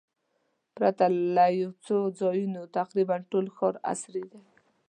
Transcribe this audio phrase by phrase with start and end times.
[0.75, 1.05] پرته
[1.35, 4.41] له یو څو ځایونو تقریباً ټول ښار عصري دی.